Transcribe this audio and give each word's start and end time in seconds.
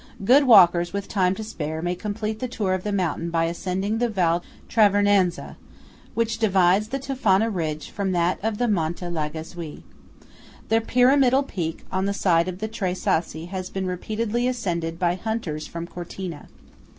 Good 0.25 0.45
walkers 0.47 0.93
with 0.93 1.07
time 1.07 1.35
to 1.35 1.43
spare 1.43 1.79
may 1.83 1.93
complete 1.93 2.39
the 2.39 2.47
tour 2.47 2.73
of 2.73 2.81
the 2.83 2.91
mountain 2.91 3.29
by 3.29 3.43
ascending 3.45 3.99
the 3.99 4.09
Val 4.09 4.41
Travernanza, 4.67 5.57
which 6.15 6.39
divides 6.39 6.87
the 6.87 6.97
Tofana 6.97 7.51
ridge 7.51 7.91
from 7.91 8.11
that 8.11 8.39
of 8.41 8.59
Monte 8.67 9.05
Lagazuoi. 9.05 9.83
The 10.69 10.81
pyramidal 10.81 11.43
peak 11.43 11.85
on 11.91 12.05
the 12.05 12.15
side 12.15 12.47
of 12.47 12.57
the 12.57 12.67
Tre 12.67 12.95
Sassi 12.95 13.45
has 13.49 13.69
been 13.69 13.85
repeatedly 13.85 14.47
ascended 14.47 14.97
by 14.97 15.13
hunters 15.13 15.67
from 15.67 15.85
Cortina. 15.85 16.47